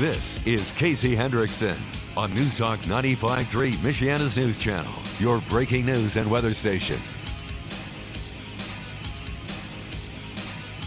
[0.00, 1.76] This is Casey Hendrickson
[2.16, 6.98] on News Talk 95.3, Michiana's news channel, your breaking news and weather station.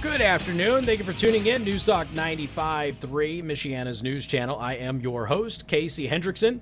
[0.01, 0.83] Good afternoon.
[0.83, 1.63] Thank you for tuning in.
[1.63, 2.97] News Talk 95.3,
[3.43, 4.57] Michiana's news channel.
[4.57, 6.61] I am your host, Casey Hendrickson.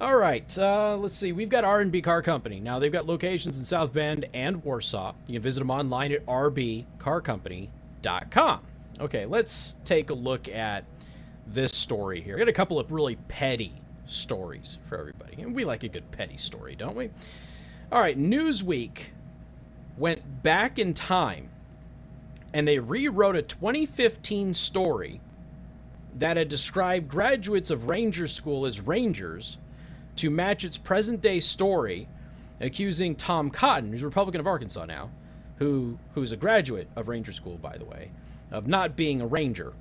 [0.00, 1.30] All right, uh, let's see.
[1.30, 2.58] We've got R&B Car Company.
[2.58, 5.14] Now, they've got locations in South Bend and Warsaw.
[5.28, 8.60] You can visit them online at rbcarcompany.com.
[8.98, 10.84] Okay, let's take a look at
[11.46, 12.36] this story here.
[12.36, 13.74] I got a couple of really petty
[14.06, 15.42] stories for everybody.
[15.42, 17.10] And we like a good petty story, don't we?
[17.90, 19.10] All right, Newsweek
[19.96, 21.48] went back in time
[22.52, 25.20] and they rewrote a 2015 story
[26.16, 29.58] that had described graduates of Ranger School as Rangers
[30.16, 32.08] to match its present day story,
[32.60, 35.10] accusing Tom Cotton, who's Republican of Arkansas now,
[35.58, 38.10] who who's a graduate of Ranger School, by the way,
[38.50, 39.74] of not being a Ranger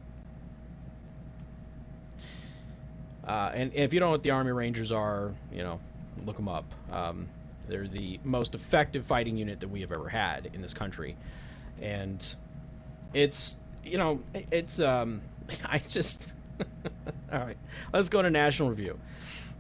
[3.26, 5.80] Uh, and, if you don't know what the Army Rangers are, you know,
[6.26, 6.66] look them up.
[6.92, 7.28] Um,
[7.68, 11.18] they're the most effective fighting unit that we have ever had in this country,
[11.82, 12.36] and
[13.14, 15.22] it's you know it's um,
[15.66, 16.34] I just
[17.32, 17.58] all right.
[17.94, 19.00] Let's go to National Review.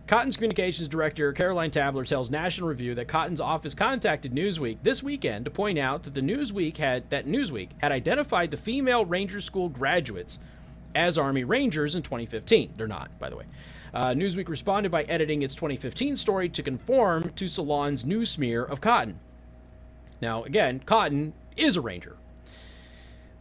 [0.08, 5.46] Cotton's communications director Caroline Tabler tells National Review that Cotton's office contacted Newsweek this weekend
[5.46, 9.68] to point out that the Newsweek had that Newsweek had identified the female Ranger School
[9.68, 10.38] graduates
[10.96, 12.74] as Army Rangers in 2015.
[12.78, 13.46] They're not, by the way.
[13.94, 18.82] Uh, Newsweek responded by editing its 2015 story to conform to Salon's new smear of
[18.82, 19.20] Cotton.
[20.22, 22.18] Now, again, Cotton is a Ranger.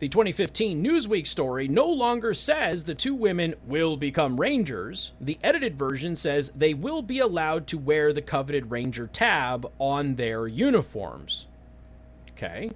[0.01, 5.13] The 2015 Newsweek story no longer says the two women will become Rangers.
[5.21, 10.17] The edited version says they will be allowed to wear the coveted Ranger tab on
[10.17, 11.47] their uniforms.
[12.33, 12.71] Okay.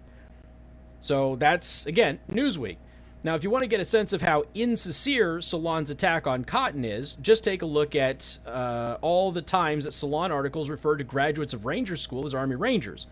[1.01, 2.77] So that's, again, Newsweek.
[3.25, 6.85] Now, if you want to get a sense of how insincere Salon's attack on Cotton
[6.85, 11.03] is, just take a look at uh, all the times that Salon articles refer to
[11.03, 13.09] graduates of Ranger School as Army Rangers.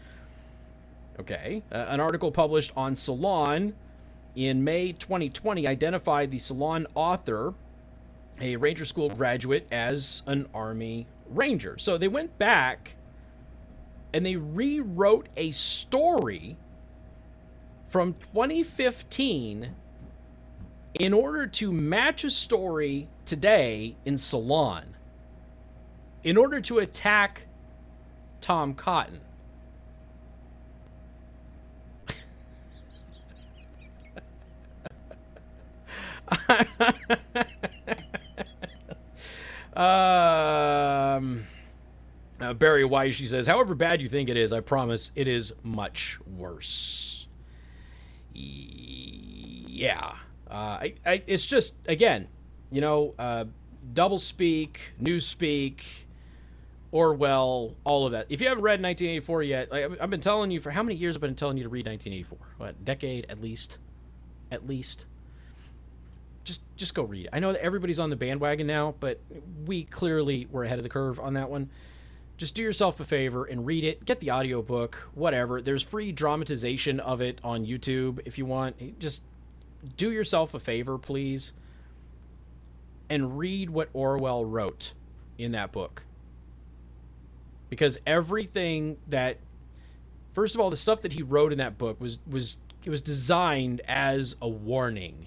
[1.18, 3.74] Okay, uh, an article published on Salon
[4.36, 7.54] in May 2020 identified the Salon author,
[8.40, 11.78] a Ranger School graduate, as an Army Ranger.
[11.78, 12.94] So they went back
[14.12, 16.56] and they rewrote a story
[17.88, 19.74] from 2015
[20.98, 24.96] in order to match a story today in Salon,
[26.24, 27.46] in order to attack
[28.40, 29.20] Tom Cotton.
[39.76, 41.46] um,
[42.40, 45.52] uh, Barry White, she says, however bad you think it is, I promise it is
[45.62, 47.28] much worse.
[48.32, 50.16] Yeah.
[50.50, 52.28] Uh, I, I, it's just again,
[52.70, 53.44] you know, uh,
[53.92, 56.06] double speak, news speak,
[56.92, 58.26] Orwell, all of that.
[58.28, 61.16] If you haven't read 1984 yet, like, I've been telling you for how many years
[61.16, 62.38] I've been telling you to read 1984?
[62.58, 63.78] What decade at least?
[64.50, 65.06] At least.
[66.44, 67.30] Just just go read it.
[67.32, 69.20] I know that everybody's on the bandwagon now, but
[69.66, 71.70] we clearly were ahead of the curve on that one.
[72.36, 74.04] Just do yourself a favor and read it.
[74.04, 75.60] Get the audiobook, whatever.
[75.60, 79.00] There's free dramatization of it on YouTube if you want.
[79.00, 79.22] Just
[79.96, 81.52] do yourself a favor, please,
[83.08, 84.92] and read what Orwell wrote
[85.38, 86.04] in that book.
[87.68, 89.38] Because everything that
[90.32, 93.00] first of all, the stuff that he wrote in that book was was it was
[93.00, 95.26] designed as a warning.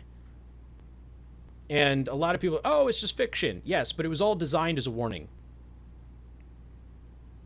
[1.70, 3.62] And a lot of people, oh, it's just fiction.
[3.66, 5.28] Yes, but it was all designed as a warning.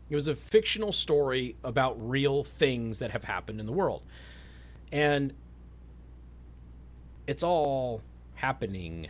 [0.08, 4.02] It was a fictional story about real things that have happened in the world.
[4.92, 5.32] And
[7.26, 8.02] it's all
[8.34, 9.08] happening.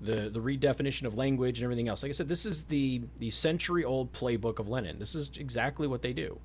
[0.00, 2.02] The the redefinition of language and everything else.
[2.02, 4.98] Like I said, this is the the century old playbook of Lenin.
[4.98, 6.38] This is exactly what they do.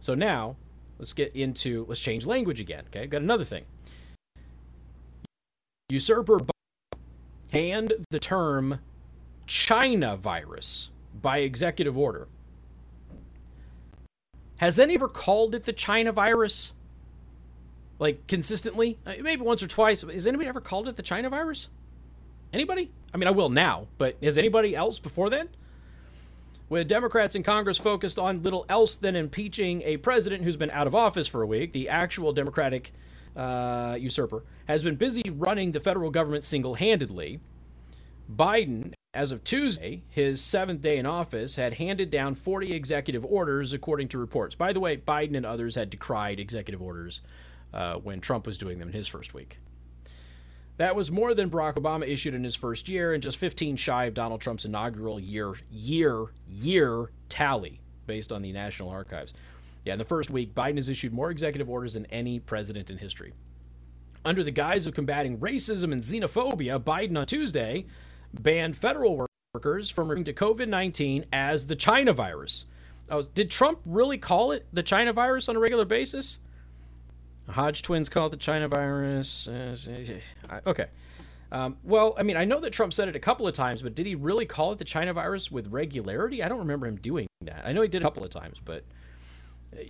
[0.00, 0.56] So now
[0.98, 2.84] let's get into let's change language again.
[2.88, 3.64] Okay, got another thing.
[5.88, 6.40] Usurper
[7.52, 8.80] and the term
[9.46, 10.90] China virus
[11.20, 12.28] by executive order.
[14.58, 16.73] Has any ever called it the China virus?
[17.98, 20.02] Like consistently, uh, maybe once or twice.
[20.02, 21.68] Has anybody ever called it the China virus?
[22.52, 22.90] Anybody?
[23.12, 25.48] I mean, I will now, but has anybody else before then?
[26.68, 30.86] With Democrats in Congress focused on little else than impeaching a president who's been out
[30.86, 32.92] of office for a week, the actual Democratic
[33.36, 37.40] uh, usurper has been busy running the federal government single handedly.
[38.32, 43.72] Biden, as of Tuesday, his seventh day in office, had handed down 40 executive orders,
[43.72, 44.54] according to reports.
[44.54, 47.20] By the way, Biden and others had decried executive orders
[47.74, 49.58] uh, when Trump was doing them in his first week.
[50.76, 54.06] That was more than Barack Obama issued in his first year and just 15 shy
[54.06, 59.34] of Donald Trump's inaugural year year year tally based on the National Archives.
[59.84, 62.98] Yeah, in the first week, Biden has issued more executive orders than any president in
[62.98, 63.34] history.
[64.24, 67.84] Under the guise of combating racism and xenophobia, Biden on Tuesday
[68.32, 72.64] banned federal workers from referring to COVID 19 as the China virus.
[73.10, 76.38] Oh, did Trump really call it the China virus on a regular basis?
[77.48, 79.48] Hodge twins call it the China virus.
[80.66, 80.86] Okay.
[81.52, 83.94] Um, well, I mean, I know that Trump said it a couple of times, but
[83.94, 86.42] did he really call it the China virus with regularity?
[86.42, 87.62] I don't remember him doing that.
[87.64, 88.84] I know he did a couple of times, but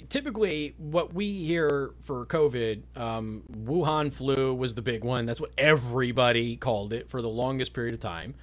[0.08, 5.26] typically what we hear for COVID, um, Wuhan flu was the big one.
[5.26, 8.34] That's what everybody called it for the longest period of time.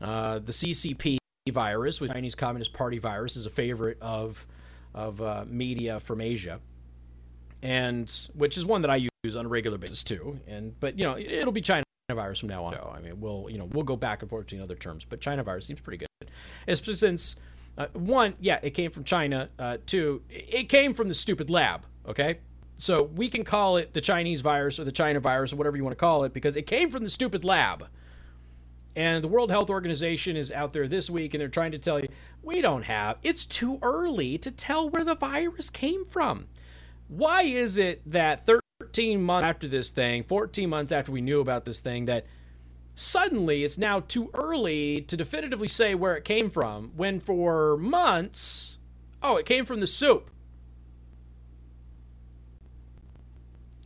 [0.00, 1.18] Uh, the CCP
[1.50, 4.46] virus, with Chinese Communist Party virus, is a favorite of
[4.94, 6.60] of uh, media from Asia,
[7.62, 10.40] and which is one that I use on a regular basis too.
[10.46, 12.74] And but you know it, will be China virus from now on.
[12.74, 15.42] I mean we'll you know we'll go back and forth between other terms, but China
[15.42, 16.30] virus seems pretty good,
[16.66, 17.36] especially since
[17.78, 19.48] uh, one, yeah, it came from China.
[19.58, 21.86] Uh, two, it came from the stupid lab.
[22.06, 22.38] Okay,
[22.76, 25.84] so we can call it the Chinese virus or the China virus or whatever you
[25.84, 27.86] want to call it because it came from the stupid lab.
[28.94, 31.98] And the World Health Organization is out there this week and they're trying to tell
[31.98, 32.08] you,
[32.42, 36.48] we don't have, it's too early to tell where the virus came from.
[37.08, 41.64] Why is it that 13 months after this thing, 14 months after we knew about
[41.64, 42.26] this thing, that
[42.94, 48.78] suddenly it's now too early to definitively say where it came from when for months
[49.22, 50.30] oh it came from the soup.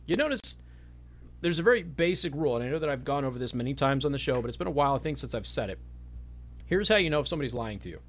[0.05, 0.57] You notice
[1.41, 4.03] there's a very basic rule and i know that i've gone over this many times
[4.05, 5.79] on the show but it's been a while i think since i've said it.
[6.65, 7.99] Here's how you know if somebody's lying to you.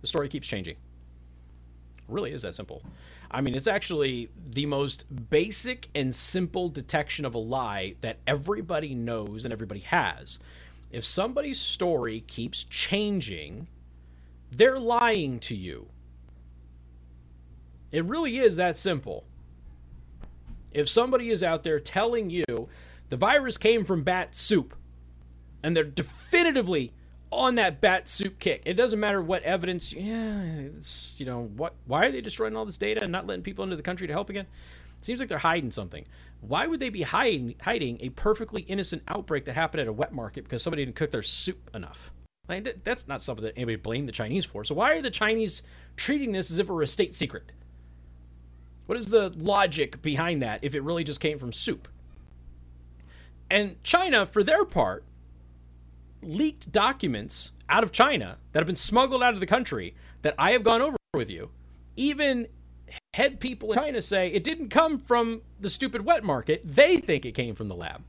[0.00, 0.74] The story keeps changing.
[0.74, 2.82] It really is that simple
[3.30, 8.94] I mean, it's actually the most basic and simple detection of a lie that everybody
[8.94, 10.38] knows and everybody has.
[10.90, 13.68] If somebody's story keeps changing,
[14.50, 15.88] they're lying to you.
[17.90, 19.24] It really is that simple.
[20.72, 22.68] If somebody is out there telling you
[23.08, 24.74] the virus came from bat soup,
[25.62, 26.92] and they're definitively
[27.30, 28.62] on that bat soup kick.
[28.64, 29.92] It doesn't matter what evidence.
[29.92, 30.68] Yeah,
[31.16, 31.74] you know what?
[31.86, 34.12] Why are they destroying all this data and not letting people into the country to
[34.12, 34.46] help again?
[34.98, 36.06] It seems like they're hiding something.
[36.40, 40.12] Why would they be hiding hiding a perfectly innocent outbreak that happened at a wet
[40.12, 42.12] market because somebody didn't cook their soup enough?
[42.48, 44.64] Like, that's not something that anybody blamed the Chinese for.
[44.64, 45.62] So why are the Chinese
[45.96, 47.50] treating this as if it were a state secret?
[48.86, 51.88] What is the logic behind that if it really just came from soup?
[53.50, 55.04] And China, for their part,
[56.22, 60.52] leaked documents out of China that have been smuggled out of the country that I
[60.52, 61.50] have gone over with you.
[61.96, 62.46] Even
[63.14, 66.62] head people in China say it didn't come from the stupid wet market.
[66.64, 68.02] They think it came from the lab.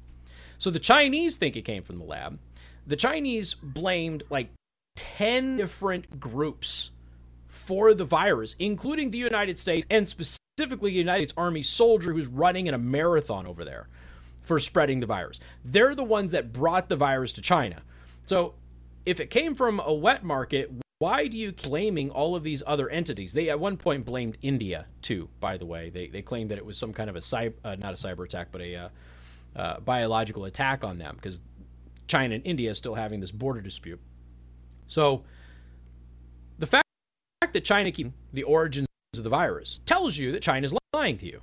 [0.57, 2.39] So the Chinese think it came from the lab.
[2.85, 4.49] The Chinese blamed like
[4.95, 6.91] 10 different groups
[7.47, 12.27] for the virus, including the United States and specifically the United States Army soldier who's
[12.27, 13.87] running in a marathon over there
[14.41, 15.39] for spreading the virus.
[15.63, 17.81] They're the ones that brought the virus to China.
[18.27, 18.55] So
[19.05, 20.69] if it came from a wet market,
[20.99, 23.31] why do you blaming all of these other entities?
[23.31, 25.29] They at one point blamed India too.
[25.39, 27.75] By the way, they they claimed that it was some kind of a cyber, uh,
[27.75, 28.89] not a cyber attack, but a uh,
[29.55, 31.41] uh, biological attack on them because
[32.07, 34.01] China and India is still having this border dispute.
[34.87, 35.23] So
[36.59, 36.83] the fact
[37.53, 41.25] that China keep the origins of the virus tells you that China is lying to
[41.25, 41.41] you.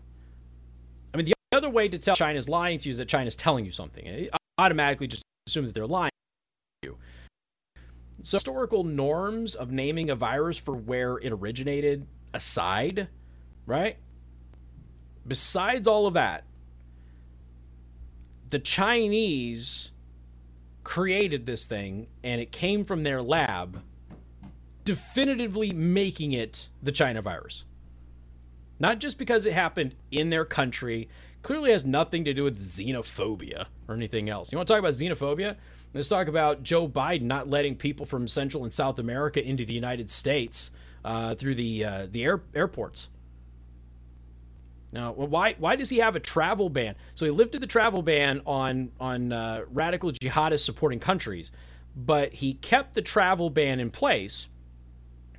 [1.14, 3.26] I mean, the other way to tell China is lying to you is that China
[3.26, 4.04] is telling you something.
[4.04, 6.10] It automatically just assume that they're lying
[8.22, 13.08] so, historical norms of naming a virus for where it originated aside,
[13.66, 13.96] right?
[15.26, 16.44] Besides all of that,
[18.50, 19.90] the Chinese
[20.84, 23.82] created this thing and it came from their lab,
[24.84, 27.64] definitively making it the China virus.
[28.78, 31.08] Not just because it happened in their country,
[31.42, 34.52] clearly has nothing to do with xenophobia or anything else.
[34.52, 35.56] You want to talk about xenophobia?
[35.94, 39.72] Let's talk about Joe Biden not letting people from Central and South America into the
[39.72, 40.72] United States
[41.04, 43.08] uh, through the uh, the air, airports.
[44.90, 46.96] Now, why why does he have a travel ban?
[47.14, 51.52] So he lifted the travel ban on on uh, radical jihadist supporting countries,
[51.94, 54.48] but he kept the travel ban in place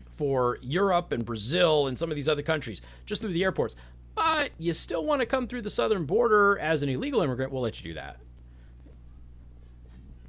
[0.09, 3.75] for Europe and Brazil and some of these other countries just through the airports.
[4.15, 7.61] But you still want to come through the southern border as an illegal immigrant, we'll
[7.61, 8.21] let you do that.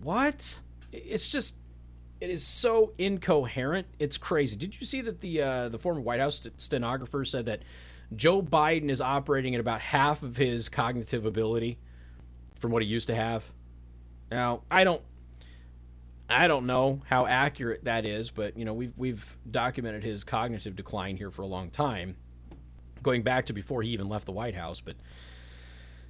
[0.03, 0.61] What?
[0.93, 1.55] It's just
[2.21, 3.87] it is so incoherent.
[3.99, 4.57] It's crazy.
[4.57, 7.62] Did you see that the uh, the former White House stenographer said that
[8.15, 11.79] Joe Biden is operating at about half of his cognitive ability
[12.59, 13.53] from what he used to have?
[14.31, 15.03] Now, I don't
[16.29, 20.75] I don't know how accurate that is, but you know, we've we've documented his cognitive
[20.75, 22.17] decline here for a long time,
[23.03, 24.97] going back to before he even left the White House, but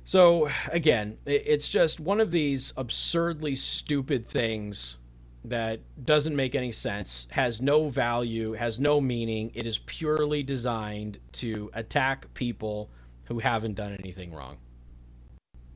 [0.06, 4.98] so again, it's just one of these absurdly stupid things
[5.44, 9.50] that doesn't make any sense, has no value, has no meaning.
[9.52, 12.88] It is purely designed to attack people
[13.24, 14.58] who haven't done anything wrong.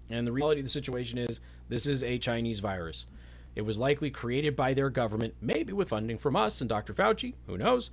[0.09, 3.07] And the reality of the situation is this is a Chinese virus.
[3.57, 6.95] It was likely created by their government, maybe with funding from us and Dr.
[6.95, 7.91] Fauci, who knows,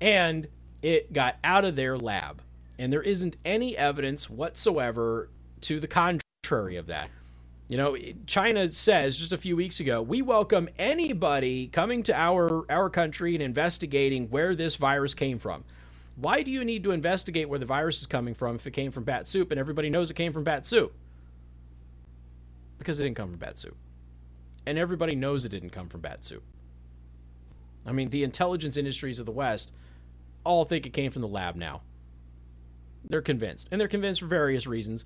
[0.00, 0.46] and
[0.82, 2.42] it got out of their lab.
[2.78, 5.30] And there isn't any evidence whatsoever
[5.62, 7.10] to the contrary of that.
[7.68, 12.64] You know, China says just a few weeks ago, we welcome anybody coming to our
[12.68, 15.64] our country and investigating where this virus came from.
[16.16, 18.90] Why do you need to investigate where the virus is coming from if it came
[18.90, 20.92] from bat soup and everybody knows it came from bat soup?
[22.78, 23.76] Because it didn't come from bat soup.
[24.66, 26.42] And everybody knows it didn't come from bat soup.
[27.86, 29.72] I mean, the intelligence industries of the West
[30.44, 31.82] all think it came from the lab now.
[33.08, 33.68] They're convinced.
[33.70, 35.04] And they're convinced for various reasons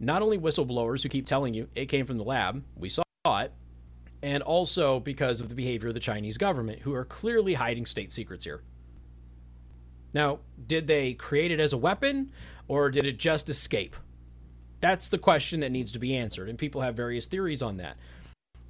[0.00, 3.52] not only whistleblowers who keep telling you it came from the lab, we saw it,
[4.22, 8.12] and also because of the behavior of the Chinese government, who are clearly hiding state
[8.12, 8.62] secrets here.
[10.12, 12.30] Now, did they create it as a weapon,
[12.68, 13.96] or did it just escape?
[14.80, 17.96] That's the question that needs to be answered, and people have various theories on that.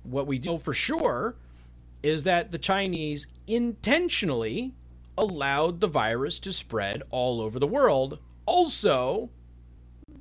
[0.02, 1.36] What we know for sure
[2.02, 4.74] is that the Chinese intentionally
[5.16, 9.30] allowed the virus to spread all over the world, also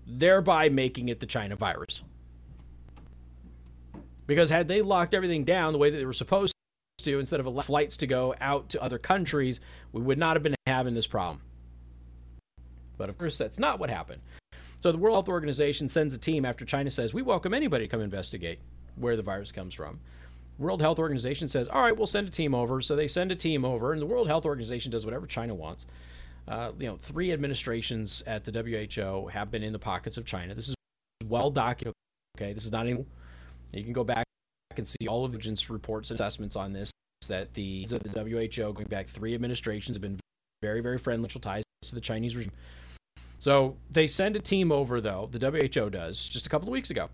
[0.06, 2.04] thereby making it the China virus.
[4.26, 6.54] Because had they locked everything down the way that they were supposed
[7.00, 9.60] to, instead of flights to go out to other countries,
[9.92, 11.42] we would not have been having this problem.
[12.98, 14.22] But of course, that's not what happened.
[14.80, 17.90] So the World Health Organization sends a team after China says, We welcome anybody to
[17.90, 18.60] come investigate
[18.96, 20.00] where the virus comes from.
[20.60, 22.82] World Health Organization says, All right, we'll send a team over.
[22.82, 25.86] So they send a team over, and the World Health Organization does whatever China wants.
[26.48, 30.54] Uh, you know, three administrations at the WHO have been in the pockets of China.
[30.54, 30.76] This is
[31.26, 31.94] well documented.
[32.38, 33.06] Okay, this is not any.
[33.72, 34.26] You can go back
[34.76, 36.92] and see all of the reports and assessments on this.
[37.28, 40.20] That the, the WHO going back three administrations have been
[40.62, 42.52] very, very friendly ties to the Chinese regime.
[43.40, 46.90] So they send a team over, though the WHO does just a couple of weeks
[46.90, 47.10] ago.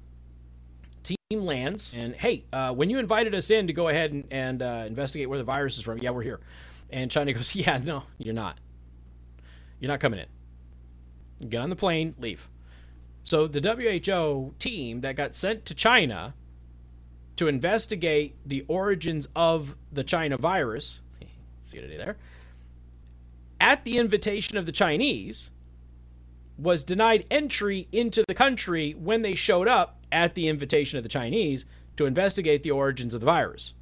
[1.03, 4.61] Team lands and hey, uh, when you invited us in to go ahead and, and
[4.61, 6.39] uh, investigate where the virus is from, yeah, we're here.
[6.91, 8.59] And China goes, yeah, no, you're not.
[9.79, 11.49] You're not coming in.
[11.49, 12.49] Get on the plane, leave.
[13.23, 16.33] So the WHO team that got sent to China
[17.35, 21.01] to investigate the origins of the China virus,
[21.61, 22.17] see what I did there,
[23.61, 25.51] at the invitation of the Chinese,
[26.57, 31.09] was denied entry into the country when they showed up at the invitation of the
[31.09, 33.73] Chinese to investigate the origins of the virus.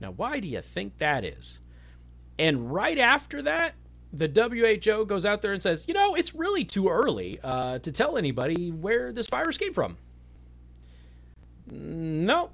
[0.00, 1.60] Now, why do you think that is?
[2.38, 3.74] And right after that,
[4.12, 7.92] the WHO goes out there and says, you know, it's really too early uh, to
[7.92, 9.96] tell anybody where this virus came from.
[11.70, 12.50] No.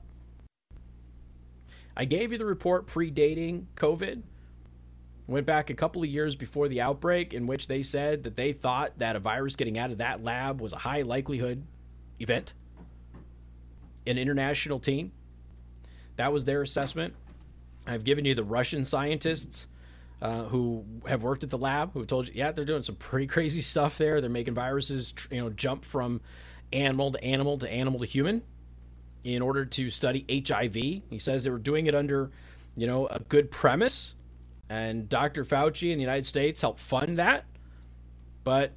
[1.96, 4.22] I gave you the report predating COVID.
[5.26, 8.52] Went back a couple of years before the outbreak, in which they said that they
[8.52, 11.64] thought that a virus getting out of that lab was a high likelihood
[12.18, 12.52] event.
[14.06, 15.12] An international team.
[16.16, 17.14] That was their assessment.
[17.86, 19.66] I've given you the Russian scientists
[20.24, 23.26] uh, who have worked at the lab who told you, yeah, they're doing some pretty
[23.26, 24.22] crazy stuff there.
[24.22, 26.22] They're making viruses, you know, jump from
[26.72, 28.42] animal to animal to animal to human
[29.22, 30.74] in order to study HIV.
[30.74, 32.30] He says they were doing it under,
[32.74, 34.14] you know, a good premise,
[34.70, 35.44] and Dr.
[35.44, 37.44] Fauci in the United States helped fund that.
[38.44, 38.72] But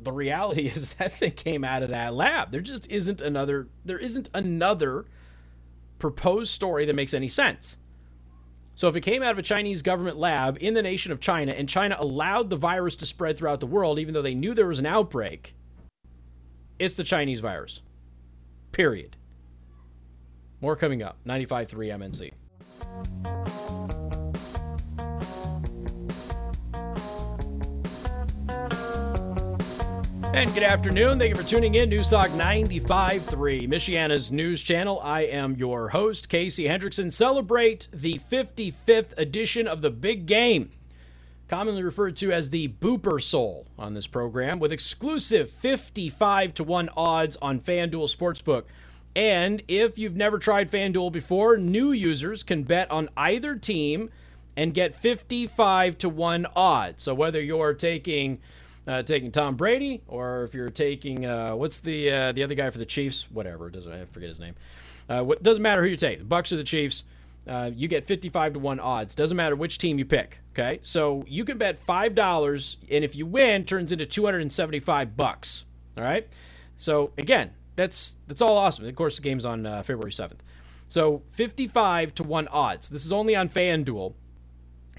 [0.00, 2.52] the reality is that thing came out of that lab.
[2.52, 3.68] There just isn't another.
[3.84, 5.04] There isn't another
[5.98, 7.76] proposed story that makes any sense.
[8.74, 11.52] So if it came out of a Chinese government lab in the nation of China
[11.52, 14.66] and China allowed the virus to spread throughout the world, even though they knew there
[14.66, 15.54] was an outbreak,
[16.78, 17.82] it's the Chinese virus.
[18.72, 19.16] Period.
[20.60, 21.18] More coming up.
[21.24, 22.32] 95.3
[22.90, 23.33] MNC.
[30.34, 31.20] And good afternoon.
[31.20, 31.88] Thank you for tuning in.
[31.88, 34.98] News Talk 95.3, Michiana's news channel.
[35.00, 37.12] I am your host, Casey Hendrickson.
[37.12, 40.72] Celebrate the 55th edition of the Big Game,
[41.46, 46.88] commonly referred to as the Booper Soul on this program, with exclusive 55 to 1
[46.96, 48.64] odds on FanDuel Sportsbook.
[49.14, 54.10] And if you've never tried FanDuel before, new users can bet on either team
[54.56, 57.04] and get 55 to 1 odds.
[57.04, 58.40] So whether you're taking
[58.86, 62.70] uh, taking Tom Brady, or if you're taking uh, what's the uh, the other guy
[62.70, 64.54] for the Chiefs, whatever doesn't I forget his name.
[65.08, 67.04] Uh, what doesn't matter who you take, the Bucks or the Chiefs.
[67.46, 69.14] Uh, you get 55 to 1 odds.
[69.14, 70.40] Doesn't matter which team you pick.
[70.52, 70.78] Okay.
[70.80, 75.64] So you can bet $5, and if you win, turns into 275 bucks.
[75.98, 76.26] All right.
[76.78, 78.86] So again, that's that's all awesome.
[78.86, 80.38] Of course, the game's on uh, February 7th.
[80.88, 82.88] So 55 to 1 odds.
[82.88, 84.14] This is only on FanDuel.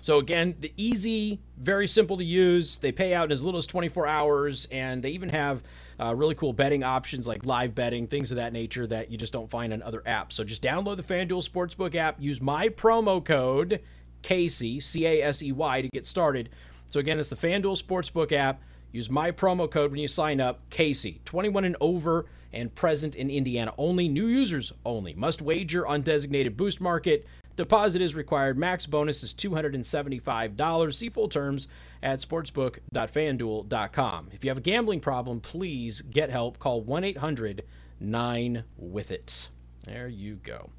[0.01, 2.77] So again, the easy, very simple to use.
[2.77, 5.63] They pay out in as little as 24 hours, and they even have
[5.99, 9.33] uh, really cool betting options like live betting, things of that nature that you just
[9.33, 10.33] don't find on other apps.
[10.33, 13.81] So just download the FanDuel Sportsbook app, use my promo code
[14.25, 16.49] Casey C A S E Y to get started.
[16.89, 18.59] So again, it's the FanDuel Sportsbook app.
[18.91, 23.29] Use my promo code when you sign up, Casey, 21 and over and present in
[23.29, 24.07] Indiana only.
[24.07, 25.13] New users only.
[25.13, 27.27] Must wager on designated boost market.
[27.55, 28.57] Deposit is required.
[28.57, 30.93] Max bonus is $275.
[30.93, 31.67] See full terms
[32.03, 34.29] at sportsbook.fanduel.com.
[34.33, 36.59] If you have a gambling problem, please get help.
[36.59, 37.63] Call 1 800
[37.99, 39.47] 9 with it.
[39.85, 40.69] There you go.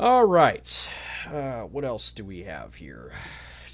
[0.00, 0.88] All right.
[1.30, 3.12] Uh, what else do we have here?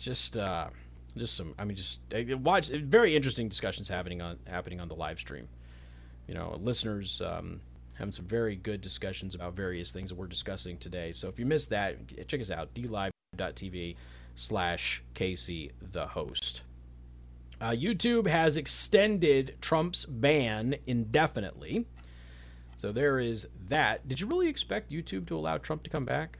[0.00, 0.36] Just.
[0.36, 0.68] Uh,
[1.16, 2.68] just some, I mean, just uh, watch.
[2.68, 5.48] Very interesting discussions happening on happening on the live stream.
[6.28, 7.60] You know, listeners um,
[8.00, 11.12] having some very good discussions about various things that we're discussing today.
[11.12, 13.96] So if you missed that, check us out, dlive.tv
[14.34, 16.62] slash Casey the host.
[17.60, 21.84] Uh, YouTube has extended Trump's ban indefinitely.
[22.78, 24.08] So there is that.
[24.08, 26.38] Did you really expect YouTube to allow Trump to come back?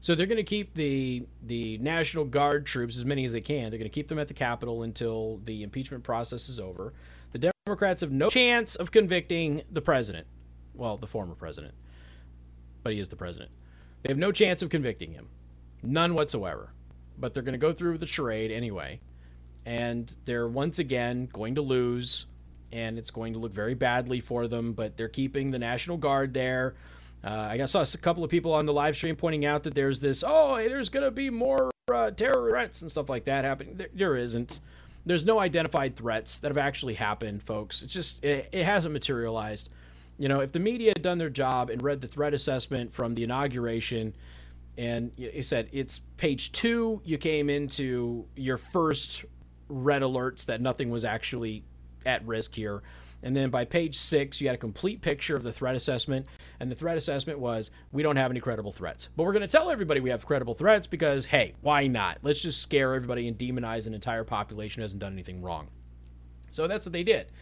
[0.00, 3.70] So they're going to keep the the National Guard troops as many as they can.
[3.70, 6.92] They're going to keep them at the Capitol until the impeachment process is over.
[7.32, 10.26] The Democrats have no chance of convicting the president.
[10.74, 11.74] Well, the former president.
[12.82, 13.50] But he is the president.
[14.02, 15.28] They have no chance of convicting him.
[15.82, 16.72] None whatsoever.
[17.18, 19.00] But they're going to go through the charade anyway.
[19.64, 22.26] And they're once again going to lose.
[22.72, 24.72] And it's going to look very badly for them.
[24.72, 26.74] But they're keeping the National Guard there.
[27.24, 30.00] Uh, I saw a couple of people on the live stream pointing out that there's
[30.00, 33.76] this, oh, there's going to be more uh, terror threats and stuff like that happening.
[33.76, 34.58] There, there isn't.
[35.04, 37.82] There's no identified threats that have actually happened, folks.
[37.82, 39.68] It's just, it, it hasn't materialized.
[40.18, 43.14] You know, if the media had done their job and read the threat assessment from
[43.14, 44.14] the inauguration,
[44.78, 49.24] and you said it's page two, you came into your first
[49.68, 51.64] red alerts that nothing was actually
[52.06, 52.82] at risk here.
[53.22, 56.26] And then by page six, you had a complete picture of the threat assessment.
[56.62, 59.08] And the threat assessment was we don't have any credible threats.
[59.16, 62.18] But we're going to tell everybody we have credible threats because, hey, why not?
[62.22, 65.70] Let's just scare everybody and demonize an entire population who hasn't done anything wrong.
[66.52, 67.32] So that's what they did.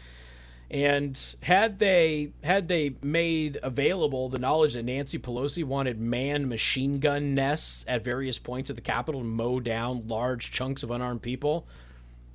[0.70, 6.98] And had they had they made available the knowledge that Nancy Pelosi wanted manned machine
[6.98, 11.20] gun nests at various points of the Capitol to mow down large chunks of unarmed
[11.20, 11.66] people,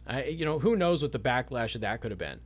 [0.06, 2.42] I, you know, who knows what the backlash of that could have been.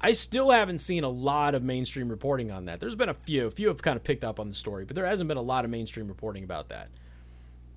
[0.00, 2.78] I still haven't seen a lot of mainstream reporting on that.
[2.78, 4.94] There's been a few, a few have kind of picked up on the story, but
[4.94, 6.88] there hasn't been a lot of mainstream reporting about that.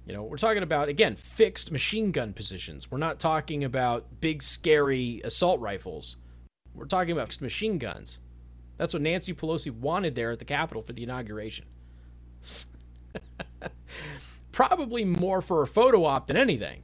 [0.06, 2.90] You know, we're talking about again fixed machine gun positions.
[2.92, 6.18] We're not talking about big scary assault rifles.
[6.74, 8.20] We're talking about machine guns.
[8.78, 11.66] That's what Nancy Pelosi wanted there at the Capitol for the inauguration.
[14.52, 16.84] Probably more for a photo op than anything.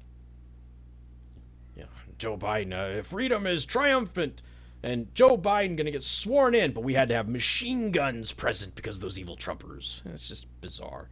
[1.76, 1.86] Know,
[2.18, 4.42] Joe Biden, uh, freedom is triumphant
[4.88, 8.32] and Joe Biden going to get sworn in, but we had to have machine guns
[8.32, 10.02] present because of those evil Trumpers.
[10.06, 11.10] It's just bizarre.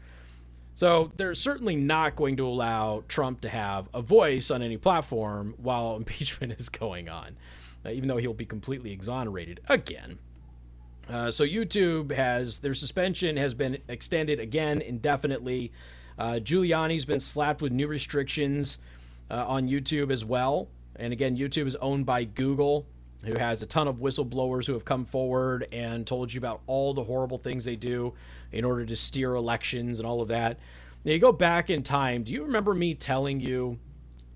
[0.75, 5.55] So they're certainly not going to allow Trump to have a voice on any platform
[5.57, 7.35] while impeachment is going on,
[7.85, 10.19] uh, even though he'll be completely exonerated again.
[11.09, 15.73] Uh, so YouTube has their suspension has been extended again indefinitely.
[16.17, 18.77] Uh, Giuliani's been slapped with new restrictions
[19.29, 20.69] uh, on YouTube as well.
[20.95, 22.87] And again, YouTube is owned by Google
[23.25, 26.93] who has a ton of whistleblowers who have come forward and told you about all
[26.93, 28.13] the horrible things they do
[28.51, 30.59] in order to steer elections and all of that.
[31.03, 33.79] Now, you go back in time, do you remember me telling you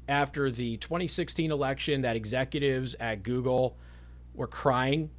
[0.08, 3.78] after the 2016 election that executives at Google
[4.34, 5.10] were crying?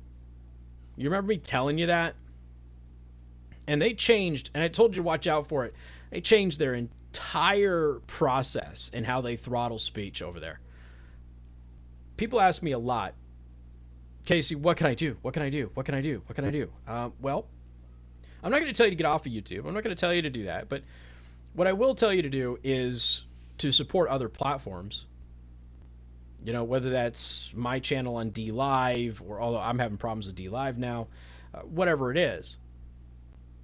[0.97, 2.15] You remember me telling you that?
[3.67, 5.75] And they changed, and I told you to watch out for it.
[6.11, 10.61] They changed their entire process and how they throttle speech over there.
[12.17, 13.15] People ask me a lot
[14.31, 15.17] Casey, what can I do?
[15.23, 15.73] What can I do?
[15.75, 16.23] What can I do?
[16.27, 16.71] What can I do?
[16.87, 17.47] Uh, well,
[18.45, 19.67] I'm not going to tell you to get off of YouTube.
[19.67, 20.69] I'm not going to tell you to do that.
[20.69, 20.85] But
[21.53, 23.25] what I will tell you to do is
[23.59, 25.07] to support other platforms.
[26.45, 30.37] You know, whether that's my channel on D Live or although I'm having problems with
[30.37, 31.09] D Live now,
[31.53, 32.59] uh, whatever it is.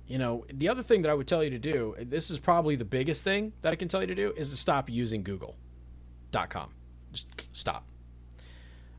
[0.09, 2.75] You know, the other thing that I would tell you to do, this is probably
[2.75, 6.71] the biggest thing that I can tell you to do, is to stop using Google.com.
[7.13, 7.85] Just stop.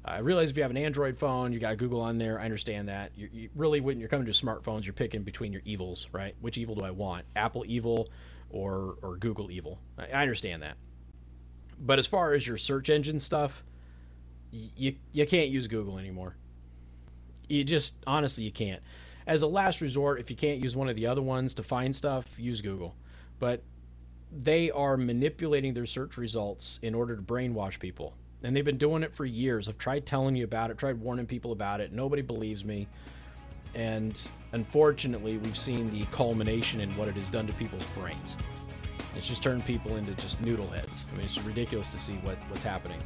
[0.07, 2.39] I realize if you have an Android phone, you got Google on there.
[2.39, 3.11] I understand that.
[3.15, 6.33] You, you really, when you're coming to smartphones, you're picking between your evils, right?
[6.39, 7.25] Which evil do I want?
[7.35, 8.09] Apple evil
[8.49, 9.79] or or Google evil?
[9.97, 10.77] I, I understand that.
[11.77, 13.65] But as far as your search engine stuff,
[14.51, 16.37] you you can't use Google anymore.
[17.49, 18.81] You just honestly you can't.
[19.25, 21.93] As a last resort, if you can't use one of the other ones to find
[21.93, 22.95] stuff, use Google.
[23.39, 23.61] But
[24.31, 29.03] they are manipulating their search results in order to brainwash people and they've been doing
[29.03, 29.67] it for years.
[29.67, 31.91] I've tried telling you about it, tried warning people about it.
[31.91, 32.87] Nobody believes me.
[33.75, 38.37] And unfortunately, we've seen the culmination in what it has done to people's brains.
[39.15, 41.05] It's just turned people into just noodle heads.
[41.11, 42.99] I mean, it's ridiculous to see what, what's happening.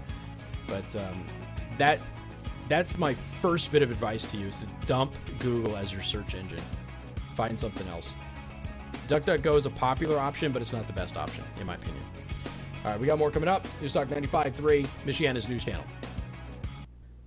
[0.67, 1.25] But um,
[1.77, 1.99] that
[2.67, 6.35] that's my first bit of advice to you is to dump Google as your search
[6.35, 6.61] engine.
[7.35, 8.15] Find something else.
[9.07, 12.03] DuckDuckGo is a popular option, but it's not the best option, in my opinion.
[12.83, 13.67] All right, we got more coming up.
[13.79, 15.83] News Newstalk 95.3, Michiana's news channel.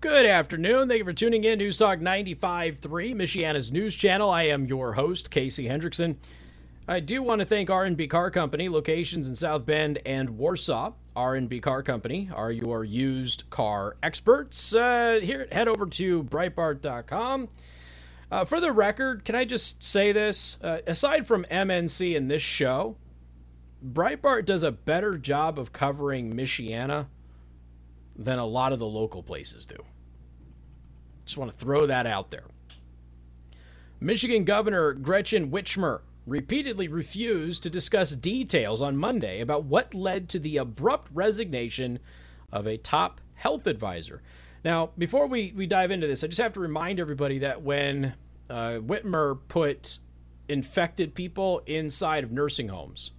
[0.01, 0.89] Good afternoon.
[0.89, 1.61] Thank you for tuning in.
[1.61, 2.81] To Newstalk 95.3,
[3.15, 4.31] Michiana's news channel.
[4.31, 6.17] I am your host, Casey Hendrickson.
[6.87, 10.93] I do want to thank R&B Car Company, locations in South Bend and Warsaw.
[11.17, 14.75] R&B Car Company are your used car experts.
[14.75, 17.49] Uh, here, head over to Breitbart.com.
[18.31, 20.59] Uh, for the record, can I just say this?
[20.61, 22.97] Uh, aside from MNC and this show,
[23.85, 27.07] Breitbart does a better job of covering Michiana
[28.17, 29.77] than a lot of the local places do.
[31.25, 32.45] Just want to throw that out there.
[34.01, 40.39] Michigan Governor Gretchen Whitmer repeatedly refused to discuss details on Monday about what led to
[40.39, 41.99] the abrupt resignation
[42.51, 44.23] of a top health advisor.
[44.65, 48.15] Now, before we, we dive into this, I just have to remind everybody that when
[48.49, 49.99] uh, Whitmer put
[50.49, 53.11] infected people inside of nursing homes,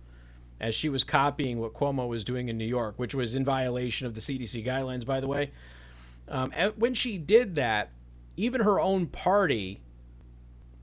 [0.60, 4.08] as she was copying what Cuomo was doing in New York, which was in violation
[4.08, 5.52] of the CDC guidelines, by the way.
[6.28, 7.92] Um, when she did that,
[8.38, 9.82] even her own party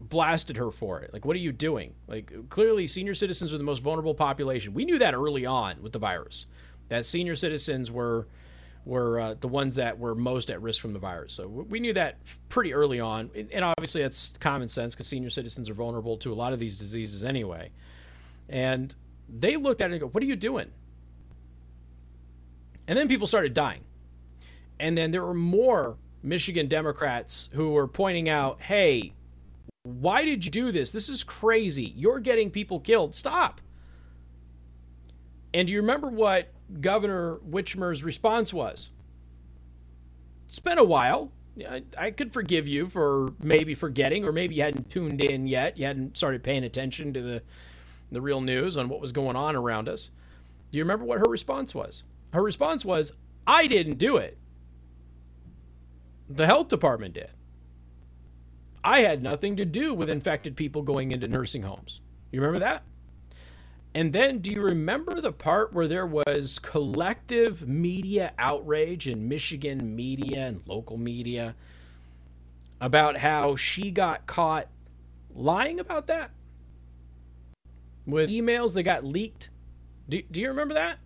[0.00, 1.12] blasted her for it.
[1.12, 1.94] Like, what are you doing?
[2.06, 4.74] Like, clearly, senior citizens are the most vulnerable population.
[4.74, 6.46] We knew that early on with the virus,
[6.88, 8.26] that senior citizens were
[8.84, 11.34] were uh, the ones that were most at risk from the virus.
[11.34, 15.70] So we knew that pretty early on, and obviously that's common sense because senior citizens
[15.70, 17.70] are vulnerable to a lot of these diseases anyway.
[18.48, 18.94] And
[19.32, 20.70] they looked at it and go, What are you doing?
[22.86, 23.84] And then people started dying.
[24.78, 29.12] And then there were more Michigan Democrats who were pointing out, Hey,
[29.84, 30.92] why did you do this?
[30.92, 31.92] This is crazy.
[31.96, 33.14] You're getting people killed.
[33.14, 33.60] Stop.
[35.54, 36.48] And do you remember what
[36.80, 38.90] Governor Whitmer's response was?
[40.48, 41.32] It's been a while.
[41.68, 45.76] I, I could forgive you for maybe forgetting, or maybe you hadn't tuned in yet.
[45.76, 47.42] You hadn't started paying attention to the
[48.12, 50.10] the real news on what was going on around us.
[50.70, 52.04] Do you remember what her response was?
[52.32, 53.12] Her response was,
[53.46, 54.38] I didn't do it.
[56.28, 57.30] The health department did.
[58.84, 62.00] I had nothing to do with infected people going into nursing homes.
[62.30, 62.82] You remember that?
[63.94, 69.94] And then, do you remember the part where there was collective media outrage in Michigan
[69.94, 71.54] media and local media
[72.80, 74.68] about how she got caught
[75.34, 76.30] lying about that?
[78.06, 79.50] With emails that got leaked.
[80.08, 80.98] Do, do you remember that?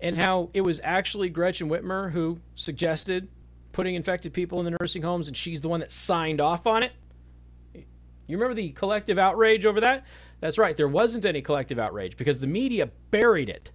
[0.00, 3.28] And how it was actually Gretchen Whitmer who suggested
[3.72, 6.82] putting infected people in the nursing homes, and she's the one that signed off on
[6.82, 6.92] it.
[7.74, 10.04] You remember the collective outrage over that?
[10.40, 13.70] That's right, there wasn't any collective outrage because the media buried it.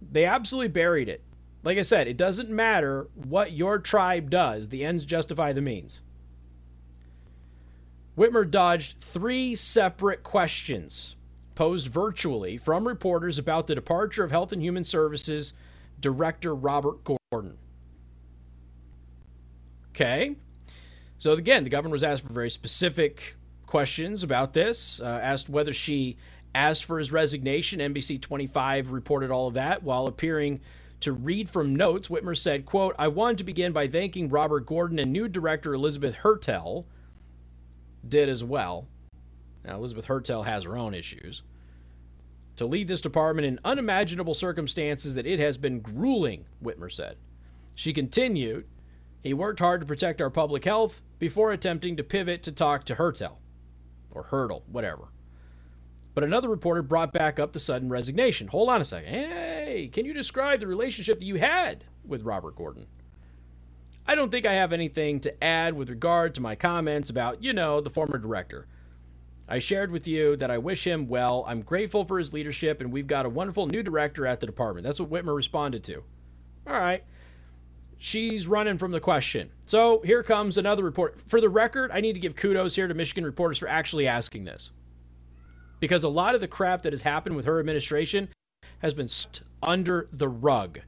[0.00, 1.22] They absolutely buried it.
[1.64, 6.02] Like I said, it doesn't matter what your tribe does, the ends justify the means.
[8.16, 11.16] Whitmer dodged three separate questions
[11.54, 15.52] posed virtually from reporters about the departure of Health and Human Services
[16.00, 17.58] Director Robert Gordon.
[19.90, 20.36] Okay.
[21.18, 25.72] So, again, the governor was asked for very specific questions about this, uh, asked whether
[25.72, 26.16] she
[26.54, 27.80] asked for his resignation.
[27.80, 30.60] NBC 25 reported all of that while appearing
[31.00, 32.08] to read from notes.
[32.08, 36.16] Whitmer said, quote, I wanted to begin by thanking Robert Gordon and new director Elizabeth
[36.16, 36.86] Hertel
[38.06, 38.86] did as well.
[39.64, 41.42] Now, Elizabeth Hertel has her own issues.
[42.56, 47.16] To lead this department in unimaginable circumstances that it has been grueling, Whitmer said.
[47.74, 48.66] She continued,
[49.22, 52.96] he worked hard to protect our public health before attempting to pivot to talk to
[52.96, 53.38] Hertel,
[54.10, 55.08] or Hurdle, whatever.
[56.14, 58.48] But another reporter brought back up the sudden resignation.
[58.48, 59.08] Hold on a second.
[59.08, 62.86] Hey, can you describe the relationship that you had with Robert Gordon?
[64.06, 67.52] I don't think I have anything to add with regard to my comments about, you
[67.52, 68.66] know, the former director.
[69.48, 71.44] I shared with you that I wish him well.
[71.46, 74.84] I'm grateful for his leadership, and we've got a wonderful new director at the department.
[74.84, 76.02] That's what Whitmer responded to.
[76.66, 77.04] All right.
[77.98, 79.50] she's running from the question.
[79.66, 81.18] So here comes another report.
[81.28, 84.44] For the record, I need to give kudos here to Michigan reporters for actually asking
[84.44, 84.72] this.
[85.78, 88.28] Because a lot of the crap that has happened with her administration
[88.80, 89.08] has been
[89.62, 90.80] under the rug.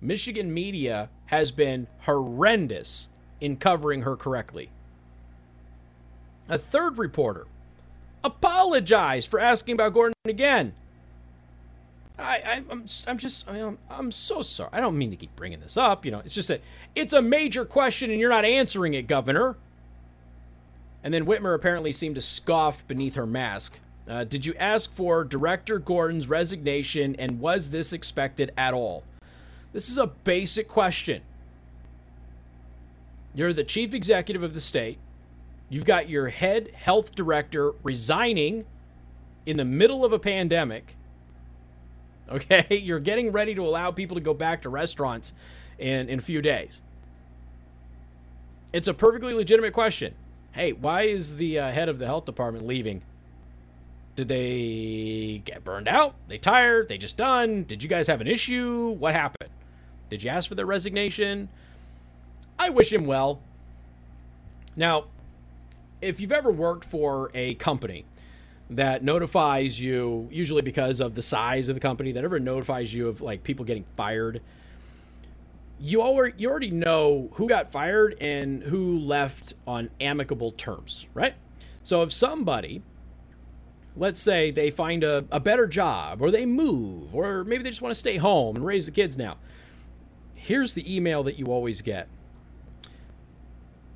[0.00, 3.08] Michigan media has been horrendous
[3.40, 4.70] in covering her correctly.
[6.48, 7.46] A third reporter
[8.24, 10.74] apologized for asking about Gordon again.
[12.18, 14.70] I, I am I'm, I'm just I I'm, I'm so sorry.
[14.72, 16.04] I don't mean to keep bringing this up.
[16.04, 16.62] You know, it's just that
[16.94, 19.56] it's a major question and you're not answering it, Governor.
[21.04, 23.78] And then Whitmer apparently seemed to scoff beneath her mask.
[24.08, 29.04] Uh, did you ask for Director Gordon's resignation and was this expected at all?
[29.72, 31.22] This is a basic question.
[33.34, 34.98] You're the chief executive of the state.
[35.68, 38.64] You've got your head health director resigning
[39.44, 40.94] in the middle of a pandemic.
[42.30, 45.32] Okay, you're getting ready to allow people to go back to restaurants
[45.78, 46.82] in, in a few days.
[48.70, 50.12] It's a perfectly legitimate question.
[50.52, 53.00] Hey, why is the uh, head of the health department leaving?
[54.14, 56.16] Did they get burned out?
[56.28, 56.90] They tired?
[56.90, 57.62] They just done?
[57.62, 58.90] Did you guys have an issue?
[58.90, 59.48] What happened?
[60.08, 61.48] Did you ask for their resignation?
[62.58, 63.40] I wish him well.
[64.76, 65.04] Now,
[66.00, 68.04] if you've ever worked for a company
[68.70, 73.08] that notifies you, usually because of the size of the company, that ever notifies you
[73.08, 74.40] of like people getting fired,
[75.80, 81.34] you already you already know who got fired and who left on amicable terms, right?
[81.84, 82.82] So if somebody,
[83.96, 87.82] let's say they find a, a better job or they move or maybe they just
[87.82, 89.38] want to stay home and raise the kids now,
[90.48, 92.08] here's the email that you always get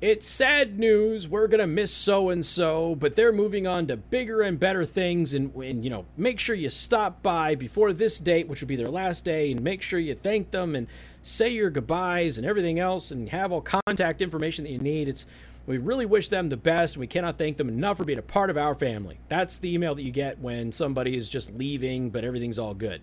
[0.01, 1.29] it's sad news.
[1.29, 4.83] We're going to miss so and so, but they're moving on to bigger and better
[4.83, 5.33] things.
[5.33, 8.75] And, and, you know, make sure you stop by before this date, which will be
[8.75, 10.87] their last day, and make sure you thank them and
[11.21, 15.07] say your goodbyes and everything else and have all contact information that you need.
[15.07, 15.25] It's
[15.65, 16.95] we really wish them the best.
[16.95, 19.19] And we cannot thank them enough for being a part of our family.
[19.29, 23.01] That's the email that you get when somebody is just leaving, but everything's all good.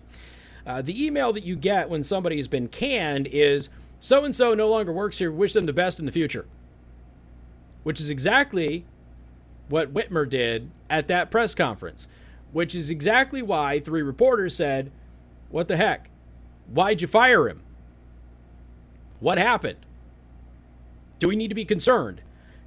[0.65, 3.69] Uh, the email that you get when somebody has been canned is
[3.99, 5.31] so and so no longer works here.
[5.31, 6.45] Wish them the best in the future
[7.83, 8.85] which is exactly
[9.69, 12.07] what Whitmer did at that press conference,
[12.51, 14.91] which is exactly why three reporters said,
[15.49, 16.09] What the heck?
[16.67, 17.61] Why'd you fire him?
[19.19, 19.85] What happened?
[21.19, 22.21] Do we need to be concerned?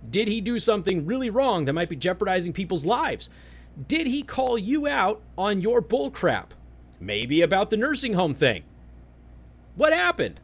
[0.09, 3.29] Did he do something really wrong that might be jeopardizing people's lives?
[3.89, 6.49] Did he call you out on your bullcrap?
[7.05, 8.65] Maybe about the nursing home thing.
[9.77, 10.41] What happened?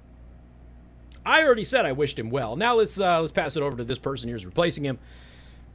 [1.24, 2.54] I already said I wished him well.
[2.54, 4.98] Now let's uh, let's pass it over to this person who's replacing him.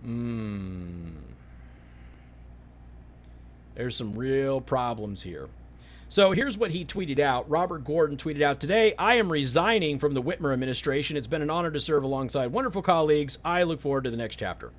[0.06, 1.14] Mm.
[3.74, 5.50] There's some real problems here.
[6.08, 7.50] So here's what he tweeted out.
[7.50, 11.18] Robert Gordon tweeted out today I am resigning from the Whitmer administration.
[11.18, 13.40] It's been an honor to serve alongside wonderful colleagues.
[13.44, 14.72] I look forward to the next chapter.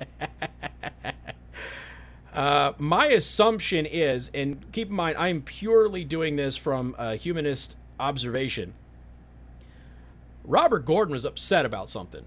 [2.34, 7.76] uh, my assumption is, and keep in mind, I'm purely doing this from a humanist
[7.98, 8.74] observation.
[10.44, 12.24] Robert Gordon was upset about something.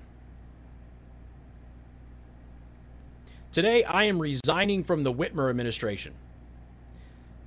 [3.51, 6.13] Today, I am resigning from the Whitmer administration.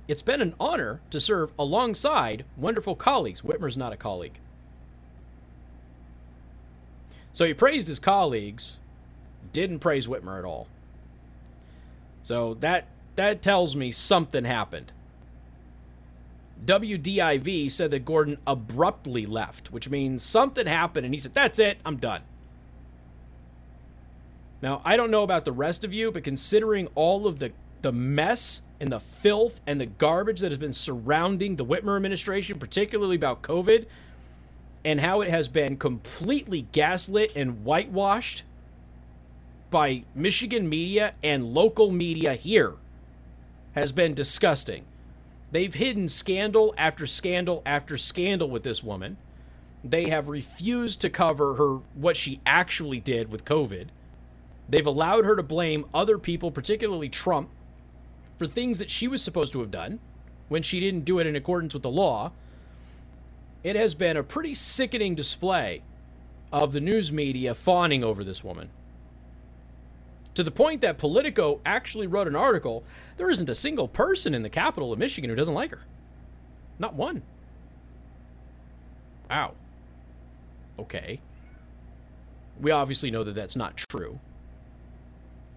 [0.07, 3.41] It's been an honor to serve alongside wonderful colleagues.
[3.41, 4.39] Whitmer's not a colleague.
[7.33, 8.77] So he praised his colleagues,
[9.51, 10.67] didn't praise Whitmer at all.
[12.27, 14.91] So that that tells me something happened.
[16.65, 21.77] WDIV said that Gordon abruptly left, which means something happened and he said, That's it,
[21.85, 22.23] I'm done.
[24.61, 27.93] Now, I don't know about the rest of you, but considering all of the, the
[27.93, 33.15] mess and the filth and the garbage that has been surrounding the Whitmer administration, particularly
[33.15, 33.85] about COVID,
[34.83, 38.43] and how it has been completely gaslit and whitewashed
[39.69, 42.75] by Michigan media and local media here,
[43.73, 44.85] has been disgusting.
[45.51, 49.17] They've hidden scandal after scandal after scandal with this woman.
[49.83, 53.87] They have refused to cover her what she actually did with COVID.
[54.67, 57.49] They've allowed her to blame other people, particularly Trump,
[58.37, 59.99] for things that she was supposed to have done
[60.49, 62.31] when she didn't do it in accordance with the law.
[63.63, 65.83] It has been a pretty sickening display
[66.51, 68.69] of the news media fawning over this woman
[70.37, 72.83] to the point that Politico actually wrote an article.
[73.17, 75.81] There isn't a single person in the capital of Michigan who doesn't like her.
[76.77, 77.23] Not one.
[79.29, 79.55] Wow.
[80.77, 81.19] Okay.
[82.61, 84.19] We obviously know that that's not true.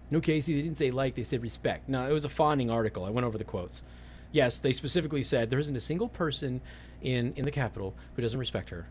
[0.09, 1.87] No, Casey, they didn't say like, they said respect.
[1.87, 3.05] No, it was a fawning article.
[3.05, 3.83] I went over the quotes.
[4.31, 6.59] Yes, they specifically said there isn't a single person
[7.01, 8.87] in in the Capitol who doesn't respect her.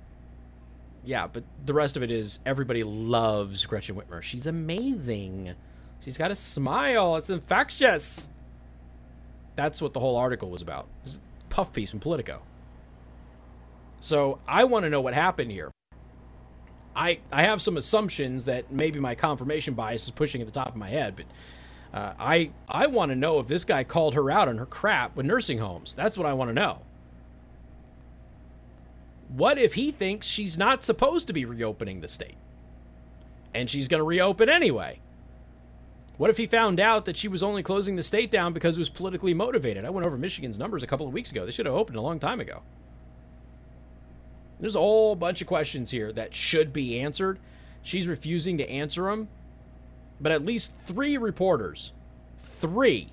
[1.05, 4.23] Yeah, but the rest of it is everybody loves Gretchen Whitmer.
[4.23, 5.55] She's amazing.
[6.01, 7.17] She's got a smile.
[7.17, 8.29] It's infectious.
[9.57, 10.89] That's what the whole article was about.
[11.05, 12.43] Was a puff piece in Politico.
[14.01, 15.71] So I want to know what happened here.
[16.97, 20.71] I I have some assumptions that maybe my confirmation bias is pushing at the top
[20.71, 21.27] of my head, but
[21.93, 25.15] uh, I I want to know if this guy called her out on her crap
[25.15, 25.95] with nursing homes.
[25.95, 26.81] That's what I want to know.
[29.29, 32.37] What if he thinks she's not supposed to be reopening the state,
[33.55, 34.99] and she's going to reopen anyway?
[36.21, 38.81] What if he found out that she was only closing the state down because it
[38.81, 39.87] was politically motivated?
[39.87, 41.47] I went over Michigan's numbers a couple of weeks ago.
[41.47, 42.61] They should have opened a long time ago.
[44.61, 47.39] There's a whole bunch of questions here that should be answered.
[47.83, 49.29] She's refusing to answer them
[50.21, 51.93] but at least three reporters,
[52.39, 53.09] three,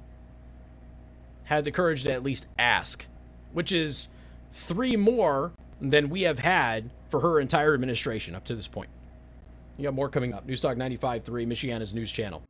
[1.45, 3.05] had the courage to at least ask,
[3.53, 4.09] which is
[4.51, 8.89] three more than we have had for her entire administration up to this point.
[9.77, 10.45] You got more coming up.
[10.45, 12.43] Newstalk 95.3, Michiana's news channel.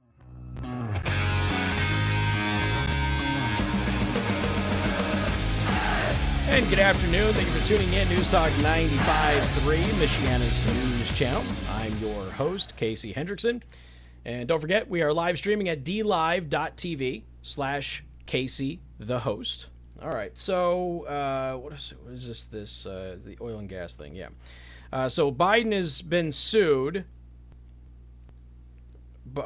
[6.58, 7.36] And good afternoon.
[7.36, 8.10] Thank you for tuning in.
[8.10, 11.44] News Newstalk 95.3, Michiana's news channel.
[11.70, 13.62] I'm your host, Casey Hendrickson.
[14.26, 19.68] And don't forget, we are live streaming at dlive.tv slash Casey the host.
[20.02, 22.46] All right, so uh, what, is, what is this?
[22.46, 24.30] This uh, the oil and gas thing, yeah.
[24.92, 27.06] Uh, so Biden has been sued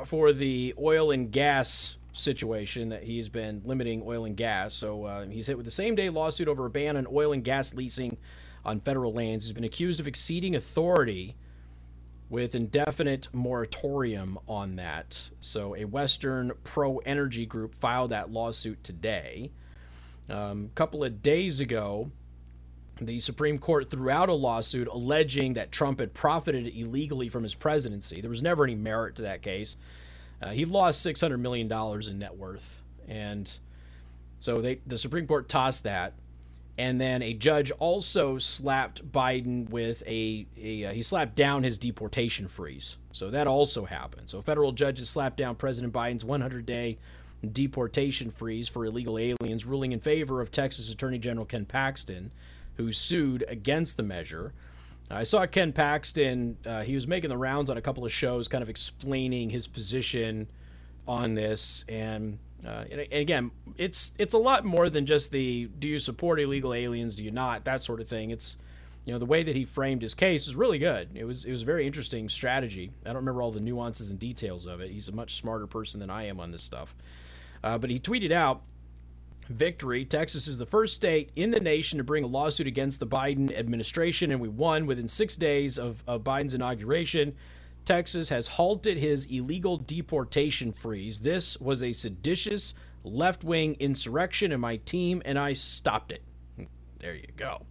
[0.05, 4.73] for the oil and gas situation that he's been limiting oil and gas.
[4.73, 7.43] So uh, he's hit with the same day lawsuit over a ban on oil and
[7.43, 8.17] gas leasing
[8.65, 9.45] on federal lands.
[9.45, 11.35] He's been accused of exceeding authority
[12.29, 15.31] with indefinite moratorium on that.
[15.41, 19.51] So, a Western pro energy group filed that lawsuit today.
[20.29, 22.11] Um, a couple of days ago,
[23.01, 27.55] the Supreme Court threw out a lawsuit alleging that Trump had profited illegally from his
[27.55, 28.21] presidency.
[28.21, 29.75] There was never any merit to that case.
[30.41, 31.71] Uh, he lost $600 million
[32.09, 32.81] in net worth.
[33.07, 33.59] And
[34.39, 36.13] so they, the Supreme Court tossed that
[36.81, 41.77] and then a judge also slapped Biden with a, a uh, he slapped down his
[41.77, 42.97] deportation freeze.
[43.11, 44.29] So that also happened.
[44.29, 46.97] So federal judges slapped down President Biden's 100-day
[47.51, 52.31] deportation freeze for illegal aliens, ruling in favor of Texas Attorney General Ken Paxton,
[52.77, 54.53] who sued against the measure.
[55.13, 56.57] I saw Ken Paxton.
[56.65, 59.67] Uh, he was making the rounds on a couple of shows, kind of explaining his
[59.67, 60.47] position
[61.07, 65.87] on this, and uh, and, again, it's it's a lot more than just the do
[65.87, 68.29] you support illegal aliens, do you not, that sort of thing.
[68.29, 68.57] It's
[69.05, 71.09] you know the way that he framed his case is really good.
[71.15, 72.91] It was it was a very interesting strategy.
[73.03, 74.91] I don't remember all the nuances and details of it.
[74.91, 76.95] He's a much smarter person than I am on this stuff.
[77.63, 78.61] Uh, but he tweeted out,
[79.51, 80.05] "Victory!
[80.05, 83.55] Texas is the first state in the nation to bring a lawsuit against the Biden
[83.57, 87.35] administration, and we won within six days of, of Biden's inauguration."
[87.83, 91.19] Texas has halted his illegal deportation freeze.
[91.19, 96.21] This was a seditious left wing insurrection, and my team and I stopped it.
[96.99, 97.65] There you go.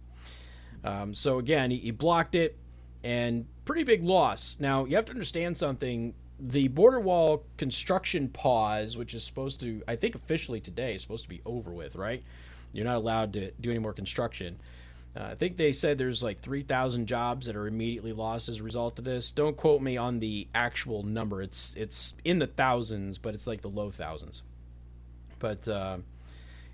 [0.83, 2.57] Um, so, again, he, he blocked it,
[3.03, 4.57] and pretty big loss.
[4.59, 6.13] Now, you have to understand something.
[6.43, 11.23] The border wall construction pause, which is supposed to, I think officially today, is supposed
[11.23, 12.23] to be over with, right?
[12.73, 14.59] You're not allowed to do any more construction.
[15.15, 18.63] Uh, I think they said there's like 3,000 jobs that are immediately lost as a
[18.63, 19.31] result of this.
[19.31, 21.41] Don't quote me on the actual number.
[21.41, 24.41] It's it's in the thousands, but it's like the low thousands.
[25.37, 25.97] But uh,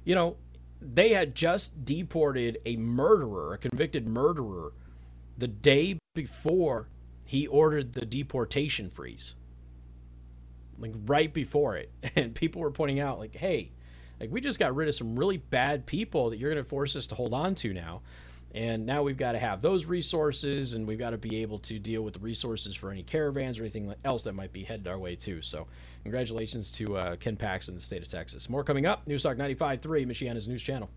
[0.05, 0.37] you know,
[0.79, 4.71] they had just deported a murderer, a convicted murderer,
[5.37, 6.87] the day before
[7.25, 9.33] he ordered the deportation freeze.
[10.79, 13.71] Like right before it, and people were pointing out, like, "Hey,
[14.19, 16.95] like we just got rid of some really bad people that you're going to force
[16.95, 18.01] us to hold on to now."
[18.53, 21.77] And now we've got to have those resources, and we've got to be able to
[21.79, 24.97] deal with the resources for any caravans or anything else that might be headed our
[24.97, 25.41] way too.
[25.41, 25.67] So,
[26.03, 28.49] congratulations to uh, Ken Paxton the state of Texas.
[28.49, 29.05] More coming up.
[29.05, 30.85] Newstalk 95.3, Michiana's news channel.